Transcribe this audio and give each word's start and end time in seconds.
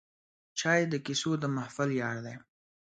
چای 0.59 0.81
د 0.89 0.93
کیسو 1.05 1.31
د 1.41 1.43
محفل 1.55 1.89
یار 2.01 2.17
دی 2.25 2.35